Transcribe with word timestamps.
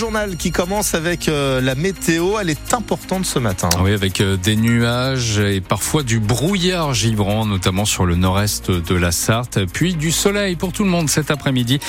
journal 0.00 0.36
qui 0.38 0.50
commence 0.50 0.94
avec 0.94 1.28
euh, 1.28 1.60
la 1.60 1.74
météo, 1.74 2.38
elle 2.40 2.48
est 2.48 2.72
importante 2.72 3.26
ce 3.26 3.38
matin. 3.38 3.68
Oui, 3.82 3.92
avec 3.92 4.22
euh, 4.22 4.38
des 4.38 4.56
nuages 4.56 5.38
et 5.38 5.60
parfois 5.60 6.02
du 6.02 6.20
brouillard 6.20 6.94
givrant, 6.94 7.44
notamment 7.44 7.84
sur 7.84 8.06
le 8.06 8.16
nord-est 8.16 8.70
de 8.70 8.94
la 8.94 9.12
Sarthe, 9.12 9.58
puis 9.66 9.92
du 9.92 10.10
soleil 10.10 10.56
pour 10.56 10.72
tout 10.72 10.84
le 10.84 10.88
monde 10.88 11.10
cet 11.10 11.30
après-midi, 11.30 11.80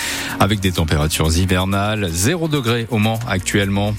avec 0.42 0.60
des 0.60 0.74
températures 0.74 1.38
hivernales, 1.38 2.10
0 2.12 2.50
degré 2.50 2.86
au 2.90 2.98
Mans 2.98 3.20
actuellement. 3.30 3.96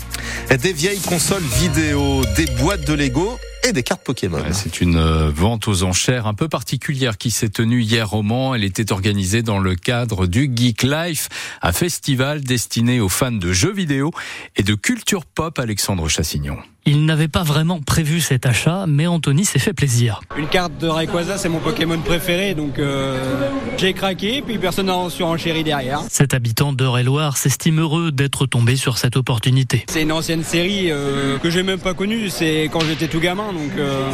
Des 0.50 0.74
vieilles 0.74 1.00
consoles 1.00 1.42
vidéo, 1.42 2.22
des 2.36 2.44
boîtes 2.60 2.86
de 2.86 2.92
Lego 2.92 3.38
et 3.62 3.72
des 3.72 3.82
cartes 3.82 4.02
Pokémon. 4.02 4.42
C'est 4.52 4.80
une 4.80 4.96
euh, 4.96 5.30
vente 5.30 5.68
aux 5.68 5.82
enchères 5.82 6.26
un 6.26 6.34
peu 6.34 6.48
particulière 6.48 7.18
qui 7.18 7.30
s'est 7.30 7.48
tenue 7.48 7.82
hier 7.82 8.14
au 8.14 8.22
Mans. 8.22 8.54
Elle 8.54 8.64
était 8.64 8.92
organisée 8.92 9.42
dans 9.42 9.58
le 9.58 9.74
cadre 9.74 10.26
du 10.26 10.50
Geek 10.54 10.82
Life, 10.82 11.28
un 11.62 11.72
festival 11.72 12.42
destiné 12.42 13.00
aux 13.00 13.08
fans 13.08 13.32
de 13.32 13.52
jeux 13.52 13.72
vidéo 13.72 14.10
et 14.56 14.62
de 14.62 14.74
culture 14.74 15.24
pop 15.24 15.58
Alexandre 15.58 16.08
Chassignon. 16.08 16.58
Il 16.84 17.06
n'avait 17.06 17.28
pas 17.28 17.44
vraiment 17.44 17.80
prévu 17.80 18.20
cet 18.20 18.44
achat, 18.44 18.86
mais 18.88 19.06
Anthony 19.06 19.44
s'est 19.44 19.60
fait 19.60 19.72
plaisir. 19.72 20.20
Une 20.36 20.48
carte 20.48 20.76
de 20.78 20.88
Rayquaza, 20.88 21.38
c'est 21.38 21.48
mon 21.48 21.60
Pokémon 21.60 21.98
préféré, 21.98 22.54
donc 22.54 22.80
euh, 22.80 23.48
j'ai 23.78 23.92
craqué, 23.92 24.42
puis 24.44 24.58
personne 24.58 24.86
n'a 24.86 25.08
surenchéri 25.08 25.62
derrière. 25.62 26.00
Cet 26.10 26.34
habitant 26.34 26.72
d'Eure-et-Loire 26.72 27.36
s'estime 27.36 27.78
heureux 27.78 28.10
d'être 28.10 28.46
tombé 28.46 28.74
sur 28.74 28.98
cette 28.98 29.16
opportunité. 29.16 29.84
C'est 29.90 30.02
une 30.02 30.10
ancienne 30.10 30.42
série 30.42 30.90
euh, 30.90 31.38
que 31.38 31.50
j'ai 31.50 31.62
même 31.62 31.78
pas 31.78 31.94
connue, 31.94 32.28
c'est 32.30 32.68
quand 32.72 32.80
j'étais 32.80 33.06
tout 33.06 33.20
gamin, 33.20 33.52
donc 33.52 33.70
euh, 33.78 34.10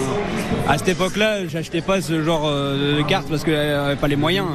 à 0.69 0.77
cette 0.77 0.89
époque-là, 0.89 1.47
j'achetais 1.49 1.81
pas 1.81 2.03
ce 2.03 2.23
genre 2.23 2.51
de 2.51 3.01
carte 3.09 3.29
parce 3.31 3.45
que 3.45 3.53
j'avais 3.53 3.97
pas 3.97 4.09
les 4.09 4.17
moyens. 4.17 4.47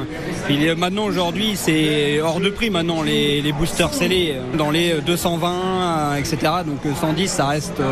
Et 0.48 0.72
maintenant, 0.76 1.06
aujourd'hui, 1.06 1.54
c'est 1.56 2.20
hors 2.20 2.38
de 2.38 2.50
prix 2.50 2.70
maintenant, 2.70 3.02
les, 3.02 3.42
les 3.42 3.52
boosters 3.52 3.92
scellés, 3.92 4.36
dans 4.56 4.70
les 4.70 5.00
220, 5.04 6.14
etc. 6.16 6.36
Donc 6.64 6.80
110, 7.00 7.28
ça 7.28 7.46
reste 7.48 7.82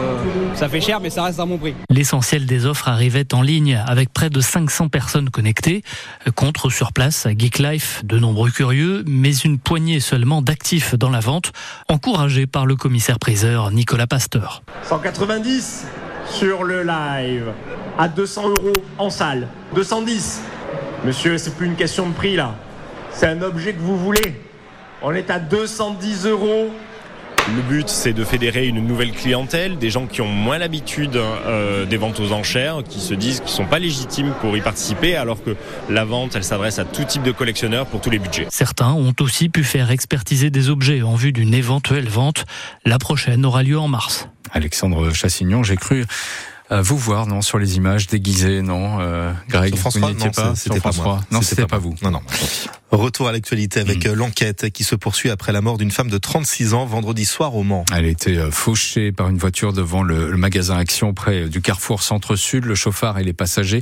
ça 0.55 0.69
fait 0.69 0.81
cher, 0.81 1.01
mais 1.01 1.11
ça 1.11 1.25
reste 1.25 1.41
à 1.41 1.47
mon 1.47 1.59
prix. 1.59 1.75
L'essentiel 1.91 2.47
des 2.47 2.67
offres 2.67 2.89
arrivait 2.89 3.33
en 3.35 3.43
ligne 3.43 3.81
avec 3.87 4.13
près 4.13 4.31
de 4.31 4.41
500 4.41 4.89
personnes 4.89 5.31
connectées. 5.31 5.83
Contre 6.35 6.71
sur 6.71 6.93
place 6.93 7.27
à 7.27 7.31
Geek 7.31 7.59
Life, 7.59 8.03
de 8.05 8.19
nombreux 8.19 8.51
curieux, 8.51 9.05
mais 9.07 9.35
une 9.35 9.59
poignée 9.59 10.01
seulement 10.01 10.43
d'actifs 10.43 10.95
dans 10.95 11.11
la 11.11 11.21
vente, 11.21 11.53
encouragés 11.89 12.47
par 12.47 12.67
le 12.67 12.77
commissaire 12.77 13.19
priseur 13.19 13.71
Nicolas 13.71 14.07
Pasteur. 14.07 14.63
190 14.85 15.87
sur 16.31 16.65
le 16.65 16.83
live, 16.83 17.47
à 17.99 18.09
200 18.09 18.49
euros 18.49 18.73
en 18.99 19.11
salle, 19.11 19.49
210. 19.75 20.41
Monsieur, 21.05 21.39
c'est 21.39 21.55
plus 21.57 21.67
une 21.67 21.77
question 21.77 22.09
de 22.09 22.15
prix 22.15 22.37
là, 22.37 22.55
c'est 23.13 23.27
un 23.27 23.43
objet 23.43 23.75
que 23.75 23.81
vous 23.81 23.99
voulez. 23.99 24.41
On 25.03 25.13
est 25.13 25.31
à 25.31 25.39
210 25.39 26.27
euros 26.27 26.71
le 27.49 27.63
but, 27.63 27.89
c'est 27.89 28.13
de 28.13 28.25
fédérer 28.25 28.67
une 28.67 28.87
nouvelle 28.87 29.13
clientèle, 29.13 29.77
des 29.77 29.91
gens 29.91 30.07
qui 30.07 30.21
ont 30.21 30.29
moins 30.29 30.59
l'habitude 30.59 31.17
euh, 31.17 31.85
des 31.87 31.97
ventes 31.97 32.21
aux 32.21 32.33
enchères, 32.33 32.83
qui 32.89 33.01
se 33.01 33.15
disent 33.15 33.41
qu'ils 33.41 33.51
ne 33.51 33.57
sont 33.57 33.67
pas 33.67 33.79
légitimes 33.79 34.33
pour 34.41 34.57
y 34.57 34.61
participer, 34.61 35.17
alors 35.17 35.43
que 35.43 35.57
la 35.91 36.05
vente, 36.05 36.37
elle 36.37 36.45
s'adresse 36.45 36.79
à 36.79 36.85
tout 36.85 37.05
type 37.05 37.23
de 37.23 37.33
collectionneurs 37.33 37.87
pour 37.87 38.01
tous 38.01 38.11
les 38.11 38.19
budgets. 38.19 38.47
Certains 38.51 38.93
ont 38.93 39.15
aussi 39.21 39.49
pu 39.49 39.65
faire 39.65 39.91
expertiser 39.91 40.51
des 40.51 40.71
objets 40.71 41.03
en 41.03 41.15
vue 41.15 41.33
d'une 41.33 41.55
éventuelle 41.55 42.09
vente. 42.09 42.45
La 42.85 42.99
prochaine 42.99 43.45
aura 43.45 43.63
lieu 43.63 43.79
en 43.79 43.89
mars. 43.89 44.29
Alexandre 44.53 45.13
Chassignon, 45.13 45.63
j'ai 45.63 45.77
cru 45.77 46.05
euh, 46.71 46.81
vous 46.81 46.97
voir 46.97 47.27
non 47.27 47.43
sur 47.43 47.59
les 47.59 47.77
images 47.77 48.07
déguisées 48.07 48.63
non 48.63 48.99
euh, 49.01 49.33
Greg 49.49 49.77
François, 49.77 50.13
vous 50.13 50.31
pas 50.31 50.55
c'était 50.55 50.81
pas 50.81 50.93
moi 50.97 51.21
non 51.31 51.43
c'était 51.43 51.67
pas, 51.67 51.79
vous 51.79 51.95
non 52.03 52.13
non 52.13 52.23
Retour 52.93 53.27
à 53.27 53.33
l'actualité 53.33 53.81
avec 53.81 54.07
mm. 54.07 54.13
l'enquête 54.13 54.71
qui 54.71 54.85
se 54.85 54.95
poursuit 54.95 55.31
après 55.31 55.51
la 55.51 55.63
mort 55.63 55.79
d'une 55.79 55.91
femme 55.91 56.11
de 56.11 56.19
36 56.19 56.75
ans 56.75 56.85
vendredi 56.85 57.25
soir 57.25 57.57
au 57.57 57.63
Mans. 57.63 57.87
Elle 57.91 58.05
a 58.05 58.09
été 58.09 58.37
euh, 58.37 58.51
fauchée 58.51 59.13
par 59.13 59.31
une 59.31 59.39
voiture 59.39 59.73
devant 59.73 60.03
le, 60.03 60.37
magasin 60.37 60.77
Action 60.77 61.15
près 61.15 61.49
du 61.49 61.63
carrefour 61.63 62.03
Centre-Sud. 62.03 62.67
Le 62.67 62.75
chauffard 62.75 63.19
et 63.19 63.25
les 63.25 63.33
passagers 63.33 63.81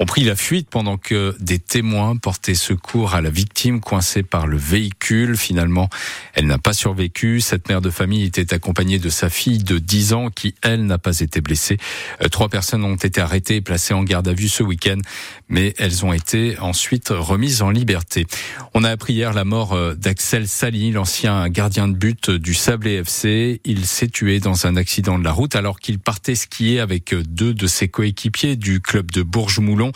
ont 0.00 0.06
pris 0.06 0.24
la 0.24 0.34
fuite 0.34 0.68
pendant 0.70 0.96
que 0.96 1.36
des 1.38 1.60
témoins 1.60 2.16
portaient 2.16 2.56
secours 2.56 3.14
à 3.14 3.20
la 3.20 3.30
victime 3.30 3.80
coincée 3.80 4.24
par 4.24 4.48
le 4.48 4.56
véhicule. 4.56 5.36
Finalement, 5.36 5.88
elle 6.34 6.48
n'a 6.48 6.58
pas 6.58 6.72
survécu. 6.72 7.40
Cette 7.40 7.68
mère 7.68 7.80
de 7.80 7.90
famille 7.90 8.24
était 8.24 8.52
accompagnée 8.52 8.98
de 8.98 9.08
sa 9.08 9.30
fille 9.30 9.58
de 9.58 9.78
10 9.78 10.14
ans 10.14 10.30
qui, 10.30 10.56
elle, 10.62 10.84
n'a 10.84 10.98
pas 10.98 11.20
été 11.20 11.40
blessée. 11.40 11.76
Euh, 12.22 12.28
trois 12.28 12.48
personnes 12.48 12.82
ont 12.82 12.96
été 12.96 13.20
arrêtées 13.20 13.56
et 13.56 13.60
placées 13.60 13.94
en 13.94 14.02
garde 14.02 14.26
à 14.26 14.32
vue 14.32 14.48
ce 14.48 14.64
week-end, 14.64 14.98
mais 15.48 15.74
elles 15.78 16.04
ont 16.04 16.12
été 16.12 16.58
ensuite 16.58 17.10
remises 17.10 17.62
en 17.62 17.70
liberté. 17.70 18.26
On 18.74 18.84
a 18.84 18.90
appris 18.90 19.14
hier 19.14 19.32
la 19.32 19.44
mort 19.44 19.72
euh, 19.72 19.94
d'Axel 19.94 20.48
Sally, 20.48 20.92
l'ancien 20.92 21.48
gardien 21.48 21.88
de 21.88 21.94
but 21.94 22.30
du 22.30 22.54
Sablé 22.54 22.94
FC. 22.94 23.60
Il 23.64 23.86
s'est 23.86 24.08
tué 24.08 24.40
dans 24.40 24.66
un 24.66 24.76
accident 24.76 25.18
de 25.18 25.24
la 25.24 25.32
route 25.32 25.56
alors 25.56 25.80
qu'il 25.80 25.98
partait 25.98 26.34
skier 26.34 26.80
avec 26.80 27.12
euh, 27.12 27.22
deux 27.22 27.54
de 27.54 27.66
ses 27.66 27.88
coéquipiers 27.88 28.56
du 28.56 28.80
club 28.80 29.10
de 29.10 29.22
Bourges-Moulon. 29.22 29.92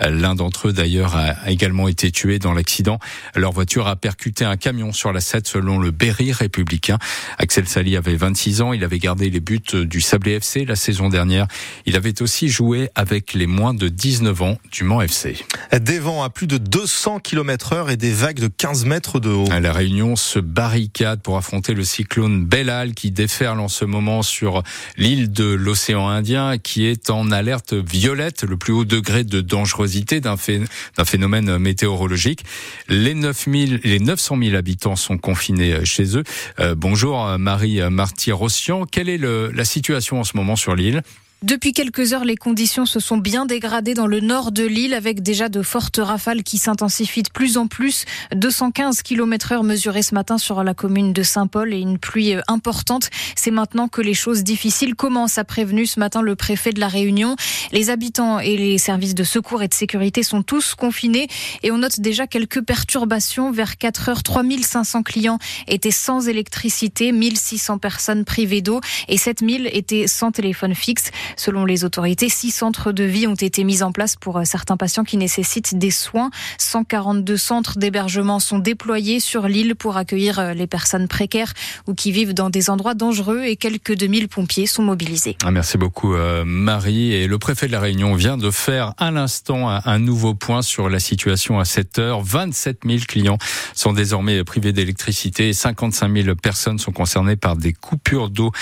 L'un 0.00 0.34
d'entre 0.34 0.68
eux 0.68 0.72
d'ailleurs 0.72 1.16
a 1.16 1.50
également 1.50 1.88
été 1.88 2.10
tué 2.10 2.38
dans 2.38 2.52
l'accident. 2.52 2.98
Leur 3.34 3.52
voiture 3.52 3.86
a 3.86 3.96
percuté 3.96 4.44
un 4.44 4.56
camion 4.56 4.92
sur 4.92 5.12
la 5.12 5.20
7 5.20 5.46
selon 5.46 5.78
le 5.78 5.90
Berry 5.90 6.32
républicain. 6.32 6.98
Axel 7.38 7.66
Sally 7.66 7.96
avait 7.96 8.16
26 8.16 8.62
ans. 8.62 8.72
Il 8.72 8.84
avait 8.84 8.98
gardé 8.98 9.30
les 9.30 9.40
buts 9.40 9.60
du 9.72 10.00
Sablé 10.00 10.32
FC 10.32 10.64
la 10.64 10.76
saison 10.76 11.08
dernière. 11.08 11.46
Il 11.86 11.96
avait 11.96 12.22
aussi 12.22 12.48
joué 12.48 12.90
avec 12.94 13.34
les 13.34 13.46
moins 13.46 13.74
de 13.74 13.88
19 13.88 14.42
ans 14.42 14.58
du 14.70 14.84
Mans 14.84 15.00
FC. 15.00 15.36
Des 15.72 15.98
vents 15.98 16.22
à 16.22 16.30
plus 16.30 16.46
de 16.46 16.58
200 16.58 17.20
km 17.20 17.72
heure 17.72 17.90
des 17.96 18.12
vagues 18.12 18.40
de 18.40 18.48
15 18.48 18.84
mètres 18.84 19.20
de 19.20 19.30
haut. 19.30 19.48
La 19.48 19.72
Réunion 19.72 20.16
se 20.16 20.38
barricade 20.38 21.20
pour 21.22 21.36
affronter 21.36 21.74
le 21.74 21.84
cyclone 21.84 22.44
Bellal 22.44 22.94
qui 22.94 23.10
déferle 23.10 23.60
en 23.60 23.68
ce 23.68 23.84
moment 23.84 24.22
sur 24.22 24.62
l'île 24.96 25.32
de 25.32 25.44
l'océan 25.44 26.08
Indien 26.08 26.58
qui 26.58 26.86
est 26.86 27.10
en 27.10 27.30
alerte 27.30 27.74
violette, 27.74 28.44
le 28.44 28.56
plus 28.56 28.72
haut 28.72 28.84
degré 28.84 29.24
de 29.24 29.40
dangerosité 29.40 30.20
d'un 30.20 30.36
phénomène 30.36 31.58
météorologique. 31.58 32.44
Les 32.88 33.14
9000, 33.14 33.80
les 33.84 33.98
900 33.98 34.38
000 34.42 34.56
habitants 34.56 34.96
sont 34.96 35.18
confinés 35.18 35.84
chez 35.84 36.16
eux. 36.16 36.24
Euh, 36.60 36.74
bonjour 36.76 37.38
Marie 37.38 37.80
Marty-Rossian. 37.90 38.86
Quelle 38.86 39.08
est 39.08 39.18
la 39.18 39.64
situation 39.64 40.20
en 40.20 40.24
ce 40.24 40.36
moment 40.36 40.56
sur 40.56 40.74
l'île? 40.74 41.02
Depuis 41.44 41.74
quelques 41.74 42.14
heures, 42.14 42.24
les 42.24 42.36
conditions 42.36 42.86
se 42.86 43.00
sont 43.00 43.18
bien 43.18 43.44
dégradées 43.44 43.92
dans 43.92 44.06
le 44.06 44.20
nord 44.20 44.50
de 44.50 44.64
l'île 44.64 44.94
avec 44.94 45.22
déjà 45.22 45.50
de 45.50 45.60
fortes 45.60 45.98
rafales 46.02 46.42
qui 46.42 46.56
s'intensifient 46.56 47.22
de 47.22 47.28
plus 47.28 47.58
en 47.58 47.66
plus. 47.66 48.06
215 48.34 49.02
km 49.02 49.52
heure 49.52 49.62
mesurés 49.62 50.00
ce 50.00 50.14
matin 50.14 50.38
sur 50.38 50.64
la 50.64 50.72
commune 50.72 51.12
de 51.12 51.22
Saint-Paul 51.22 51.74
et 51.74 51.78
une 51.80 51.98
pluie 51.98 52.34
euh, 52.34 52.40
importante. 52.48 53.10
C'est 53.36 53.50
maintenant 53.50 53.88
que 53.88 54.00
les 54.00 54.14
choses 54.14 54.42
difficiles 54.42 54.94
commencent, 54.94 55.36
a 55.36 55.44
prévenu 55.44 55.84
ce 55.84 56.00
matin 56.00 56.22
le 56.22 56.34
préfet 56.34 56.72
de 56.72 56.80
la 56.80 56.88
Réunion. 56.88 57.36
Les 57.72 57.90
habitants 57.90 58.38
et 58.38 58.56
les 58.56 58.78
services 58.78 59.14
de 59.14 59.24
secours 59.24 59.62
et 59.62 59.68
de 59.68 59.74
sécurité 59.74 60.22
sont 60.22 60.42
tous 60.42 60.74
confinés 60.74 61.28
et 61.62 61.70
on 61.70 61.76
note 61.76 62.00
déjà 62.00 62.26
quelques 62.26 62.62
perturbations. 62.62 63.50
Vers 63.50 63.76
4 63.76 64.08
heures, 64.08 64.22
3500 64.22 65.02
clients 65.02 65.38
étaient 65.68 65.90
sans 65.90 66.26
électricité, 66.26 67.12
1600 67.12 67.76
personnes 67.76 68.24
privées 68.24 68.62
d'eau 68.62 68.80
et 69.08 69.18
7000 69.18 69.68
étaient 69.74 70.06
sans 70.06 70.32
téléphone 70.32 70.74
fixe. 70.74 71.10
Selon 71.36 71.64
les 71.64 71.84
autorités, 71.84 72.28
six 72.28 72.50
centres 72.50 72.92
de 72.92 73.04
vie 73.04 73.26
ont 73.26 73.34
été 73.34 73.64
mis 73.64 73.82
en 73.82 73.92
place 73.92 74.16
pour 74.16 74.38
euh, 74.38 74.44
certains 74.44 74.76
patients 74.76 75.04
qui 75.04 75.16
nécessitent 75.16 75.76
des 75.76 75.90
soins. 75.90 76.30
142 76.58 77.36
centres 77.36 77.78
d'hébergement 77.78 78.38
sont 78.38 78.58
déployés 78.58 79.20
sur 79.20 79.48
l'île 79.48 79.74
pour 79.74 79.96
accueillir 79.96 80.38
euh, 80.38 80.54
les 80.54 80.66
personnes 80.66 81.08
précaires 81.08 81.52
ou 81.86 81.94
qui 81.94 82.12
vivent 82.12 82.34
dans 82.34 82.50
des 82.50 82.70
endroits 82.70 82.94
dangereux 82.94 83.42
et 83.44 83.56
quelques 83.56 83.96
2000 83.96 84.28
pompiers 84.28 84.66
sont 84.66 84.82
mobilisés. 84.82 85.36
Ah, 85.44 85.50
merci 85.50 85.78
beaucoup 85.78 86.14
euh, 86.14 86.44
Marie. 86.44 87.12
Et 87.12 87.26
le 87.26 87.38
préfet 87.38 87.66
de 87.66 87.72
la 87.72 87.80
Réunion 87.80 88.14
vient 88.14 88.36
de 88.36 88.50
faire 88.50 88.94
à 88.98 89.10
l'instant 89.10 89.68
un 89.68 89.98
nouveau 89.98 90.34
point 90.34 90.62
sur 90.62 90.88
la 90.88 91.00
situation 91.00 91.58
à 91.58 91.64
cette 91.64 91.98
heure. 91.98 92.22
27 92.22 92.80
000 92.86 93.00
clients 93.08 93.38
sont 93.74 93.92
désormais 93.92 94.44
privés 94.44 94.72
d'électricité 94.72 95.48
et 95.48 95.52
55 95.52 96.12
000 96.12 96.36
personnes 96.36 96.78
sont 96.78 96.92
concernées 96.92 97.36
par 97.36 97.56
des 97.56 97.72
coupures 97.72 98.30
d'eau 98.30 98.52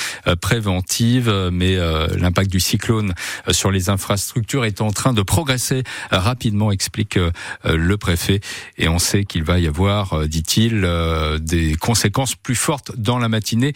préventives. 0.41 1.33
Mais 1.53 1.77
l'impact 1.77 2.51
du 2.53 2.61
cyclone 2.61 3.15
euh, 3.49 3.53
sur 3.53 3.71
les 3.71 3.89
infrastructures 3.89 4.65
est 4.65 4.81
en 4.81 4.93
train 4.93 5.13
de 5.13 5.23
progresser 5.23 5.83
euh, 6.13 6.19
rapidement, 6.19 6.71
explique 6.71 7.17
euh, 7.17 7.33
le 7.65 7.97
préfet. 7.97 8.41
Et 8.79 8.89
on 8.89 8.99
sait 8.99 9.25
qu'il 9.25 9.43
va 9.43 9.59
y 9.59 9.67
avoir, 9.67 10.29
dit-il, 10.29 10.87
des 11.41 11.75
conséquences 11.77 12.35
plus 12.35 12.55
fortes 12.55 12.93
dans 12.97 13.19
la 13.19 13.29
matinée 13.29 13.73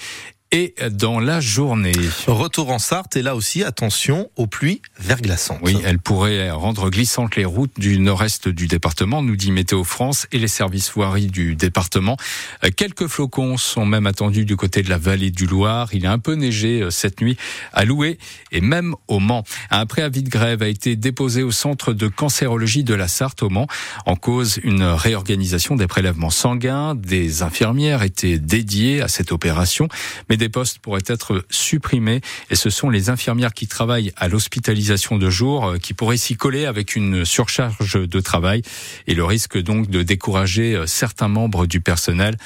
et 0.53 0.75
dans 0.91 1.19
la 1.19 1.41
journée. 1.41 1.93
Retour 2.27 2.71
en 2.71 2.79
Sarthe 2.79 3.17
et 3.17 3.23
là 3.23 3.35
aussi 3.35 3.65
attention 3.65 4.31
aux 4.37 4.47
pluies 4.47 4.81
verglaçantes. 4.99 5.59
Oui, 5.63 5.77
elles 5.85 5.99
pourraient 5.99 6.51
rendre 6.51 6.91
glissantes 6.91 7.37
les 7.37 7.45
routes 7.45 7.79
du 7.79 7.99
nord-est 7.99 8.49
du 8.49 8.67
département, 8.67 9.23
nous 9.23 9.37
dit 9.37 9.51
Météo 9.51 9.85
France 9.85 10.27
et 10.33 10.39
les 10.39 10.49
services 10.49 10.93
voiries 10.93 11.27
du 11.27 11.57
département. 11.57 12.17
Quelques 12.77 13.07
flocons 13.07 13.57
sont 13.57 13.85
même 13.85 14.07
attendus 14.07 14.45
du 14.45 14.57
côté 14.57 14.83
de 14.83 14.91
la 14.91 14.99
vallée 14.99 15.31
du 15.31 15.47
Loir. 15.47 15.91
Il 15.93 16.07
a 16.07 16.13
un 16.13 16.19
peu 16.19 16.35
neigé 16.35 16.83
euh, 16.83 16.91
cette 16.91 17.21
nuit 17.21 17.37
à 17.73 17.85
Loué 17.85 18.19
et 18.53 18.61
même 18.61 18.95
au 19.09 19.19
Mans. 19.19 19.45
Un 19.71 19.87
préavis 19.87 20.23
de 20.23 20.31
grève 20.31 20.63
a 20.63 20.69
été 20.69 20.97
déposé 20.97 21.43
au 21.43 21.51
centre 21.51 21.93
de 21.93 22.09
cancérologie 22.09 22.85
de 22.85 22.95
la 22.95 23.09
Sarthe 23.09 23.43
au 23.43 23.49
Mans 23.49 23.67
en 24.07 24.17
cause 24.17 24.61
une 24.63 24.83
réorganisation 24.83 25.77
des 25.77 25.87
prélèvements 25.87 26.31
sanguins. 26.31 26.95
Des 26.95 27.43
infirmières 27.43 28.03
étaient 28.03 28.39
dédiées 28.39 29.01
à 29.01 29.09
cette 29.09 29.33
opération, 29.33 29.89
mais 30.29 30.36
des 30.37 30.49
postes 30.49 30.79
pourraient 30.79 31.01
être 31.07 31.45
supprimés. 31.51 32.21
Et 32.51 32.57
ce 32.57 32.71
sont 32.71 32.91
les 32.91 33.11
infirmières 33.11 33.55
qui 33.55 33.67
travaillent 33.67 34.13
à 34.17 34.29
l'hospitalisation 34.29 35.19
de 35.19 35.31
jour 35.31 35.67
euh, 35.67 35.79
qui 35.79 35.95
pourraient 35.95 36.17
s'y 36.17 36.37
coller 36.37 36.67
avec 36.67 36.97
une 36.97 37.25
surcharge 37.25 38.01
de 38.09 38.21
travail. 38.21 38.63
Et 39.07 39.15
le 39.15 39.25
risque 39.25 39.59
donc 39.59 39.89
de 39.89 40.03
décourager 40.03 40.75
euh, 40.75 40.87
certains 40.87 41.29
membres 41.29 41.67
du 41.67 41.81
personnel 41.81 42.37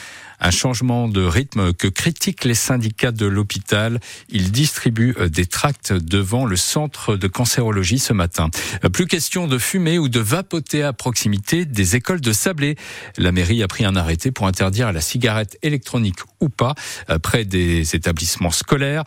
un 0.40 0.50
changement 0.50 1.08
de 1.08 1.22
rythme 1.22 1.72
que 1.72 1.88
critiquent 1.88 2.44
les 2.44 2.54
syndicats 2.54 3.12
de 3.12 3.26
l'hôpital. 3.26 4.00
Ils 4.30 4.50
distribuent 4.50 5.14
euh, 5.18 5.28
des 5.28 5.46
tracts 5.46 5.92
devant 5.92 6.46
le 6.46 6.56
centre 6.56 7.16
de 7.16 7.28
cancérologie 7.28 7.98
ce 7.98 8.12
matin. 8.12 8.50
Euh, 8.84 8.88
plus 8.88 9.06
question 9.06 9.46
de 9.46 9.58
fumer 9.58 9.98
ou 9.98 10.08
de 10.08 10.20
vapoter 10.20 10.82
à 10.82 10.92
proximité 10.92 11.64
des 11.64 11.96
écoles 11.96 12.20
de 12.20 12.32
Sablé. 12.32 12.76
La 13.18 13.32
mairie 13.32 13.62
a 13.62 13.68
pris 13.68 13.84
un 13.84 13.96
arrêté 13.96 14.30
pour 14.30 14.46
interdire 14.46 14.92
la 14.92 15.00
cigarette 15.00 15.58
électronique 15.62 16.20
ou 16.40 16.48
pas 16.48 16.74
euh, 17.10 17.18
près 17.18 17.44
des 17.44 17.94
établissements 17.94 18.50
scolaires. 18.50 19.04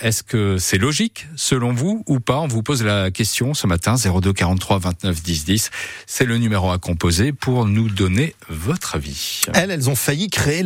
Est-ce 0.00 0.22
que 0.22 0.58
c'est 0.58 0.78
logique 0.78 1.26
selon 1.36 1.72
vous 1.72 2.02
ou 2.06 2.20
pas? 2.20 2.40
On 2.40 2.48
vous 2.48 2.62
pose 2.62 2.82
la 2.82 3.10
question 3.10 3.54
ce 3.54 3.66
matin 3.66 3.94
02 3.96 4.32
43 4.32 4.78
29 4.78 5.22
10 5.22 5.44
10. 5.44 5.70
C'est 6.06 6.24
le 6.24 6.38
numéro 6.38 6.70
à 6.70 6.78
composer 6.78 7.32
pour 7.32 7.66
nous 7.66 7.88
donner 7.88 8.34
votre 8.48 8.96
avis. 8.96 9.42
Elles, 9.54 9.90
ont 9.90 9.96
failli 9.96 10.30
créer 10.30 10.62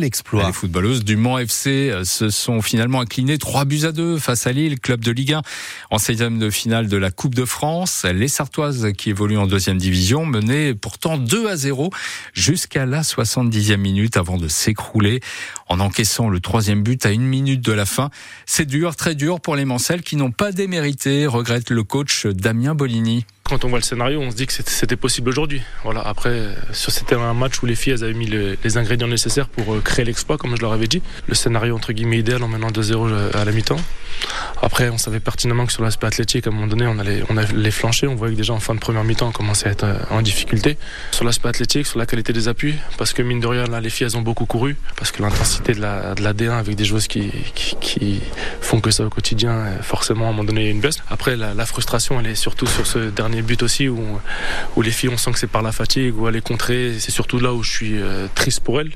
Les 0.47 0.53
footballeuses 0.53 1.03
du 1.03 1.15
Mans 1.15 1.37
FC 1.37 1.89
euh, 1.89 2.03
se 2.03 2.29
sont 2.29 2.61
finalement 2.61 3.01
inclinées 3.01 3.37
3 3.37 3.65
buts 3.65 3.81
à 3.83 3.91
2 3.91 4.17
face 4.17 4.47
à 4.47 4.51
Lille, 4.51 4.79
club 4.79 5.03
de 5.03 5.11
Ligue 5.11 5.33
1, 5.33 5.41
en 5.91 5.97
16e 5.97 6.37
de 6.37 6.49
finale 6.49 6.87
de 6.87 6.97
la 6.97 7.11
Coupe 7.11 7.35
de 7.35 7.45
France. 7.45 8.05
Les 8.05 8.27
Sartoises 8.27 8.93
qui 8.97 9.09
évoluent 9.09 9.37
en 9.37 9.47
deuxième 9.47 9.77
division 9.77 10.25
menaient 10.25 10.73
pourtant 10.73 11.17
2 11.17 11.47
à 11.47 11.55
0 11.55 11.91
jusqu'à 12.33 12.85
la 12.85 13.01
70e 13.01 13.77
minute 13.77 14.17
avant 14.17 14.37
de 14.37 14.47
s'écrouler 14.47 15.21
en 15.67 15.79
encaissant 15.79 16.29
le 16.29 16.39
troisième 16.39 16.83
but 16.83 17.05
à 17.05 17.11
une 17.11 17.25
minute 17.25 17.61
de 17.61 17.73
la 17.73 17.85
fin. 17.85 18.09
C'est 18.45 18.65
dur, 18.65 18.95
très 18.95 19.15
dur 19.15 19.39
pour 19.39 19.55
les 19.55 19.65
Mancelles 19.65 20.01
qui 20.01 20.15
n'ont 20.15 20.31
pas 20.31 20.51
démérité, 20.51 21.27
regrette 21.27 21.69
le 21.69 21.83
coach 21.83 22.25
Damien 22.25 22.75
Bolini 22.75 23.25
quand 23.49 23.65
on 23.65 23.69
voit 23.69 23.79
le 23.79 23.83
scénario, 23.83 24.21
on 24.21 24.31
se 24.31 24.35
dit 24.35 24.45
que 24.45 24.53
c'était 24.53 24.95
possible 24.95 25.29
aujourd'hui. 25.29 25.61
Voilà. 25.83 26.01
Après, 26.01 26.49
c'était 26.71 27.15
un 27.15 27.33
match 27.33 27.61
où 27.61 27.65
les 27.65 27.75
filles 27.75 27.93
elles 27.93 28.03
avaient 28.03 28.13
mis 28.13 28.27
les 28.27 28.77
ingrédients 28.77 29.07
nécessaires 29.07 29.47
pour 29.47 29.73
euh, 29.73 29.81
créer 29.81 30.05
l'exploit, 30.05 30.37
comme 30.37 30.55
je 30.55 30.61
leur 30.61 30.71
avais 30.71 30.87
dit. 30.87 31.01
Le 31.27 31.35
scénario 31.35 31.75
entre 31.75 31.91
guillemets 31.93 32.19
idéal 32.19 32.43
en 32.43 32.47
menant 32.47 32.69
2-0 32.69 33.09
euh, 33.09 33.31
à 33.33 33.45
la 33.45 33.51
mi-temps. 33.51 33.79
Après, 34.61 34.89
on 34.89 34.97
savait 34.97 35.19
pertinemment 35.19 35.65
que 35.65 35.71
sur 35.71 35.83
l'aspect 35.83 36.07
athlétique, 36.07 36.45
à 36.45 36.49
un 36.49 36.53
moment 36.53 36.67
donné, 36.67 36.85
on 36.85 36.99
allait, 36.99 37.23
on 37.29 37.37
allait 37.37 37.71
flancher. 37.71 38.07
On 38.07 38.15
voyait 38.15 38.33
que 38.33 38.37
déjà 38.37 38.53
en 38.53 38.59
fin 38.59 38.75
de 38.75 38.79
première 38.79 39.03
mi-temps, 39.03 39.29
on 39.29 39.31
commençait 39.31 39.69
à 39.69 39.71
être 39.71 39.85
euh, 39.85 39.97
en 40.11 40.21
difficulté. 40.21 40.77
Sur 41.11 41.25
l'aspect 41.25 41.49
athlétique, 41.49 41.87
sur 41.87 41.97
la 41.97 42.05
qualité 42.05 42.33
des 42.33 42.47
appuis, 42.47 42.75
parce 42.97 43.13
que 43.13 43.21
mine 43.21 43.39
de 43.39 43.47
rien, 43.47 43.65
là, 43.65 43.81
les 43.81 43.89
filles, 43.89 44.07
elles 44.07 44.17
ont 44.17 44.21
beaucoup 44.21 44.45
couru, 44.45 44.75
parce 44.95 45.11
que 45.11 45.21
l'intensité 45.21 45.73
de 45.73 45.81
la, 45.81 46.13
de 46.13 46.23
la 46.23 46.33
D1 46.33 46.51
avec 46.51 46.75
des 46.75 46.85
joueuses 46.85 47.07
qui, 47.07 47.31
qui, 47.55 48.21
font 48.61 48.81
que 48.81 48.91
ça 48.91 49.05
au 49.05 49.09
quotidien, 49.09 49.65
forcément, 49.81 50.25
à 50.25 50.29
un 50.29 50.31
moment 50.31 50.43
donné, 50.43 50.61
il 50.61 50.65
y 50.65 50.67
a 50.67 50.71
une 50.71 50.81
baisse. 50.81 50.97
Après, 51.09 51.35
la, 51.35 51.53
la 51.53 51.65
frustration, 51.65 52.19
elle 52.19 52.27
est 52.27 52.35
surtout 52.35 52.67
sur 52.67 52.85
ce 52.85 53.09
dernier 53.09 53.38
but 53.41 53.63
aussi 53.63 53.87
où, 53.87 54.19
les 54.81 54.91
filles 54.91 55.09
on 55.09 55.17
sent 55.17 55.31
que 55.31 55.39
c'est 55.39 55.47
par 55.47 55.61
la 55.61 55.71
fatigue 55.71 56.17
ou 56.17 56.27
aller 56.27 56.41
contrer. 56.41 56.95
C'est 56.99 57.11
surtout 57.11 57.39
là 57.39 57.53
où 57.53 57.63
je 57.63 57.71
suis 57.71 58.01
euh, 58.01 58.27
triste 58.35 58.61
pour 58.61 58.79
elles 58.79 58.91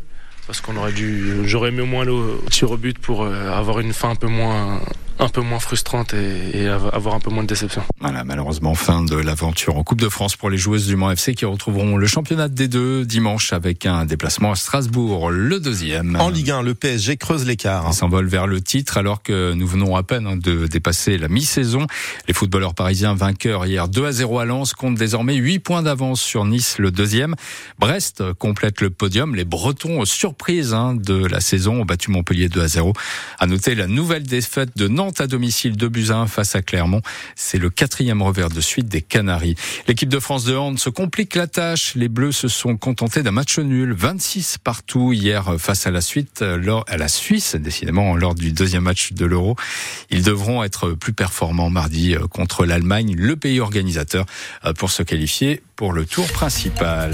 parce 0.45 0.59
qu'on 0.59 0.75
aurait 0.75 0.91
dû 0.91 1.47
j'aurais 1.47 1.69
aimé 1.69 1.81
au 1.81 1.85
moins 1.85 2.03
le 2.03 2.39
tir 2.49 2.69
au 2.71 2.77
but 2.77 2.99
pour 2.99 3.23
euh, 3.23 3.49
avoir 3.51 3.79
une 3.79 3.93
fin 3.93 4.09
un 4.09 4.15
peu 4.15 4.27
moins 4.27 4.81
un 5.23 5.29
peu 5.29 5.41
moins 5.41 5.59
frustrante 5.59 6.13
et, 6.13 6.67
avoir 6.67 7.15
un 7.15 7.19
peu 7.19 7.29
moins 7.29 7.43
de 7.43 7.47
déception. 7.47 7.81
Voilà, 8.01 8.23
malheureusement, 8.23 8.75
fin 8.75 9.03
de 9.03 9.15
l'aventure 9.15 9.77
en 9.77 9.83
Coupe 9.83 10.01
de 10.01 10.09
France 10.09 10.35
pour 10.35 10.49
les 10.49 10.57
joueuses 10.57 10.85
du 10.85 10.97
Mans 10.97 11.11
FC 11.11 11.33
qui 11.33 11.45
retrouveront 11.45 11.95
le 11.95 12.07
championnat 12.07 12.49
des 12.49 12.67
deux 12.67 13.05
dimanche 13.05 13.53
avec 13.53 13.85
un 13.85 14.05
déplacement 14.05 14.51
à 14.51 14.55
Strasbourg, 14.55 15.31
le 15.31 15.59
deuxième. 15.59 16.17
En 16.19 16.29
Ligue 16.29 16.51
1, 16.51 16.61
le 16.61 16.73
PSG 16.73 17.15
creuse 17.15 17.45
l'écart. 17.45 17.85
Il 17.87 17.93
s'envole 17.93 18.27
vers 18.27 18.47
le 18.47 18.59
titre 18.59 18.97
alors 18.97 19.23
que 19.23 19.53
nous 19.53 19.65
venons 19.65 19.95
à 19.95 20.03
peine 20.03 20.39
de 20.39 20.67
dépasser 20.67 21.17
la 21.17 21.29
mi-saison. 21.29 21.87
Les 22.27 22.33
footballeurs 22.33 22.73
parisiens 22.73 23.13
vainqueurs 23.13 23.65
hier 23.65 23.87
2 23.87 24.05
à 24.05 24.11
0 24.11 24.39
à 24.39 24.45
Lens 24.45 24.73
comptent 24.73 24.95
désormais 24.95 25.35
8 25.35 25.59
points 25.59 25.83
d'avance 25.83 26.21
sur 26.21 26.43
Nice, 26.43 26.79
le 26.79 26.91
deuxième. 26.91 27.35
Brest 27.79 28.23
complète 28.33 28.81
le 28.81 28.89
podium. 28.89 29.35
Les 29.35 29.45
Bretons, 29.45 30.03
surprise 30.03 30.73
hein, 30.73 30.95
de 30.95 31.25
la 31.25 31.39
saison, 31.39 31.81
ont 31.81 31.85
battu 31.85 32.11
Montpellier 32.11 32.49
2 32.49 32.61
à 32.61 32.67
0. 32.67 32.93
À 33.39 33.47
noter 33.47 33.75
la 33.75 33.87
nouvelle 33.87 34.23
défaite 34.23 34.75
de 34.75 34.87
Nantes 34.89 35.12
à 35.21 35.27
domicile 35.27 35.77
de 35.77 35.87
buts 35.87 36.07
face 36.27 36.55
à 36.55 36.61
Clermont. 36.61 37.01
C'est 37.35 37.57
le 37.57 37.69
quatrième 37.69 38.21
revers 38.21 38.49
de 38.49 38.61
suite 38.61 38.87
des 38.87 39.01
Canaries. 39.01 39.55
L'équipe 39.87 40.09
de 40.09 40.19
France 40.19 40.45
de 40.45 40.55
hand 40.55 40.77
se 40.79 40.89
complique 40.89 41.35
la 41.35 41.47
tâche. 41.47 41.95
Les 41.95 42.09
Bleus 42.09 42.31
se 42.31 42.47
sont 42.47 42.77
contentés 42.77 43.23
d'un 43.23 43.31
match 43.31 43.59
nul, 43.59 43.93
26 43.93 44.57
partout 44.63 45.13
hier 45.13 45.55
face 45.57 45.87
à 45.87 45.91
la 45.91 46.01
suite, 46.01 46.41
lors, 46.41 46.85
à 46.87 46.97
la 46.97 47.07
Suisse, 47.07 47.55
décidément, 47.55 48.15
lors 48.15 48.35
du 48.35 48.51
deuxième 48.51 48.83
match 48.83 49.13
de 49.13 49.25
l'Euro. 49.25 49.55
Ils 50.09 50.23
devront 50.23 50.63
être 50.63 50.91
plus 50.91 51.13
performants 51.13 51.69
mardi 51.69 52.15
euh, 52.15 52.27
contre 52.27 52.65
l'Allemagne, 52.65 53.15
le 53.17 53.35
pays 53.35 53.59
organisateur, 53.59 54.25
euh, 54.65 54.73
pour 54.73 54.91
se 54.91 55.03
qualifier 55.03 55.61
pour 55.75 55.93
le 55.93 56.05
tour 56.05 56.27
principal. 56.27 57.13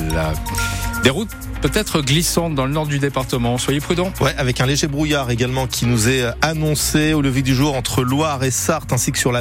Des 1.04 1.10
routes 1.10 1.30
peut-être 1.62 2.01
glissantes 2.01 2.56
dans 2.56 2.66
le 2.66 2.72
nord 2.72 2.88
du 2.88 3.00
département. 3.00 3.57
Soyez 3.57 3.80
prudents. 3.80 4.12
Ouais, 4.19 4.36
avec 4.38 4.60
un 4.60 4.66
léger 4.66 4.88
brouillard 4.88 5.31
également 5.31 5.66
qui 5.66 5.86
nous 5.86 6.10
est 6.10 6.25
annoncé 6.42 7.13
au 7.13 7.22
lever 7.22 7.42
du 7.42 7.56
jour 7.56 7.75
entre 7.75 8.04
Loire 8.04 8.44
et 8.44 8.51
Sarthe 8.51 8.92
ainsi 8.92 9.12
que 9.12 9.18
sur 9.18 9.31
la 9.31 9.38